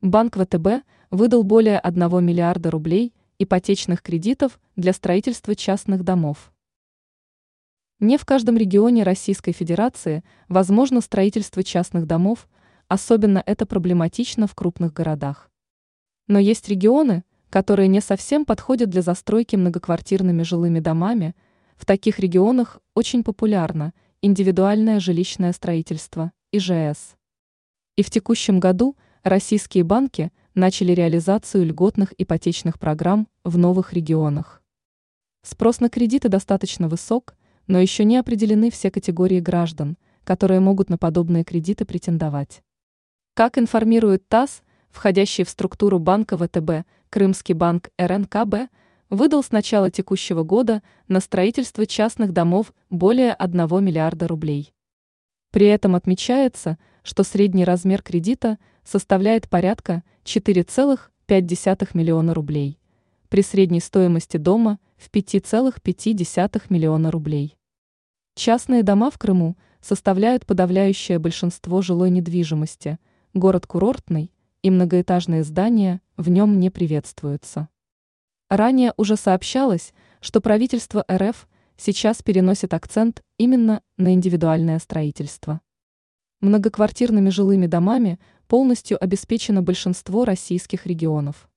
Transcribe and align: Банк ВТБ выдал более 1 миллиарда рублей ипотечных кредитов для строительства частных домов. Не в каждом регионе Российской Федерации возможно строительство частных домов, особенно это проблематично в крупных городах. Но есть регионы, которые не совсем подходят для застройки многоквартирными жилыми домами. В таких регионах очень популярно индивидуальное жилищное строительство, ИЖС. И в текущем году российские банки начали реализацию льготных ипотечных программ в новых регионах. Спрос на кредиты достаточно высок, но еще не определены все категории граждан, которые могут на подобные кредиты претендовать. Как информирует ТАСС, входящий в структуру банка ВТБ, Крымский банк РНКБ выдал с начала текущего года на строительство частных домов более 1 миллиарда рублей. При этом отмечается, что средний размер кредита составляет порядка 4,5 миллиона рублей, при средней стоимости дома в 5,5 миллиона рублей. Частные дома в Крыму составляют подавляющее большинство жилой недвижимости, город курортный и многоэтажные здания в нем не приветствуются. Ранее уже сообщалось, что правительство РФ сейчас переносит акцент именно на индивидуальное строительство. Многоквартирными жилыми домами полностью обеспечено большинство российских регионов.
Банк 0.00 0.36
ВТБ 0.36 0.84
выдал 1.10 1.42
более 1.42 1.80
1 1.80 2.24
миллиарда 2.24 2.70
рублей 2.70 3.12
ипотечных 3.40 4.00
кредитов 4.00 4.60
для 4.76 4.92
строительства 4.92 5.56
частных 5.56 6.04
домов. 6.04 6.52
Не 7.98 8.16
в 8.16 8.24
каждом 8.24 8.56
регионе 8.56 9.02
Российской 9.02 9.50
Федерации 9.50 10.22
возможно 10.48 11.00
строительство 11.00 11.64
частных 11.64 12.06
домов, 12.06 12.48
особенно 12.86 13.42
это 13.44 13.66
проблематично 13.66 14.46
в 14.46 14.54
крупных 14.54 14.92
городах. 14.92 15.50
Но 16.28 16.38
есть 16.38 16.68
регионы, 16.68 17.24
которые 17.50 17.88
не 17.88 18.00
совсем 18.00 18.44
подходят 18.44 18.88
для 18.90 19.02
застройки 19.02 19.56
многоквартирными 19.56 20.44
жилыми 20.44 20.78
домами. 20.78 21.34
В 21.76 21.84
таких 21.84 22.20
регионах 22.20 22.78
очень 22.94 23.24
популярно 23.24 23.92
индивидуальное 24.22 25.00
жилищное 25.00 25.52
строительство, 25.52 26.30
ИЖС. 26.52 27.16
И 27.96 28.04
в 28.04 28.10
текущем 28.10 28.60
году 28.60 28.96
российские 29.22 29.84
банки 29.84 30.32
начали 30.54 30.92
реализацию 30.92 31.66
льготных 31.66 32.14
ипотечных 32.18 32.78
программ 32.78 33.28
в 33.44 33.58
новых 33.58 33.92
регионах. 33.92 34.62
Спрос 35.42 35.80
на 35.80 35.88
кредиты 35.88 36.28
достаточно 36.28 36.88
высок, 36.88 37.34
но 37.66 37.78
еще 37.78 38.04
не 38.04 38.16
определены 38.16 38.70
все 38.70 38.90
категории 38.90 39.40
граждан, 39.40 39.96
которые 40.24 40.60
могут 40.60 40.90
на 40.90 40.98
подобные 40.98 41.44
кредиты 41.44 41.84
претендовать. 41.84 42.62
Как 43.34 43.56
информирует 43.56 44.28
ТАСС, 44.28 44.62
входящий 44.90 45.44
в 45.44 45.48
структуру 45.48 45.98
банка 45.98 46.36
ВТБ, 46.36 46.86
Крымский 47.10 47.54
банк 47.54 47.90
РНКБ 47.98 48.70
выдал 49.10 49.42
с 49.42 49.50
начала 49.52 49.90
текущего 49.90 50.42
года 50.42 50.82
на 51.06 51.20
строительство 51.20 51.86
частных 51.86 52.32
домов 52.32 52.74
более 52.90 53.32
1 53.32 53.84
миллиарда 53.84 54.28
рублей. 54.28 54.74
При 55.50 55.66
этом 55.66 55.94
отмечается, 55.94 56.78
что 57.02 57.22
средний 57.22 57.64
размер 57.64 58.02
кредита 58.02 58.58
составляет 58.88 59.50
порядка 59.50 60.02
4,5 60.24 61.88
миллиона 61.92 62.32
рублей, 62.32 62.80
при 63.28 63.42
средней 63.42 63.80
стоимости 63.80 64.38
дома 64.38 64.78
в 64.96 65.10
5,5 65.10 66.62
миллиона 66.70 67.10
рублей. 67.10 67.58
Частные 68.34 68.82
дома 68.82 69.10
в 69.10 69.18
Крыму 69.18 69.58
составляют 69.82 70.46
подавляющее 70.46 71.18
большинство 71.18 71.82
жилой 71.82 72.08
недвижимости, 72.08 72.98
город 73.34 73.66
курортный 73.66 74.32
и 74.62 74.70
многоэтажные 74.70 75.44
здания 75.44 76.00
в 76.16 76.30
нем 76.30 76.58
не 76.58 76.70
приветствуются. 76.70 77.68
Ранее 78.48 78.94
уже 78.96 79.16
сообщалось, 79.16 79.92
что 80.22 80.40
правительство 80.40 81.04
РФ 81.12 81.46
сейчас 81.76 82.22
переносит 82.22 82.72
акцент 82.72 83.22
именно 83.36 83.82
на 83.98 84.14
индивидуальное 84.14 84.78
строительство. 84.78 85.60
Многоквартирными 86.40 87.30
жилыми 87.30 87.66
домами 87.66 88.20
полностью 88.48 89.02
обеспечено 89.02 89.62
большинство 89.62 90.24
российских 90.24 90.86
регионов. 90.86 91.47